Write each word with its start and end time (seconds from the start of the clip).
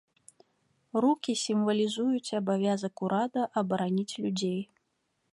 Рукі 1.03 1.33
сімвалізуюць 1.41 2.35
абавязак 2.39 3.03
урада 3.07 3.43
абараніць 3.61 4.17
людзей. 4.25 4.57